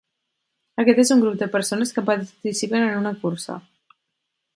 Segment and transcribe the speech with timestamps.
[0.83, 3.59] Aquest és un grup de persones que participen en una cursa.